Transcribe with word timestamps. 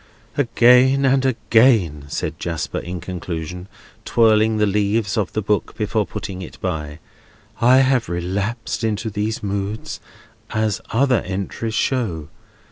"Again 0.35 1.05
and 1.05 1.23
again," 1.27 2.05
said 2.07 2.39
Jasper, 2.39 2.79
in 2.79 2.99
conclusion, 3.01 3.67
twirling 4.03 4.57
the 4.57 4.65
leaves 4.65 5.15
of 5.15 5.33
the 5.33 5.43
book 5.43 5.77
before 5.77 6.07
putting 6.07 6.41
it 6.41 6.59
by, 6.59 6.97
"I 7.61 7.77
have 7.81 8.09
relapsed 8.09 8.83
into 8.83 9.11
these 9.11 9.43
moods, 9.43 9.99
as 10.49 10.81
other 10.89 11.19
entries 11.21 11.75
show. 11.75 12.29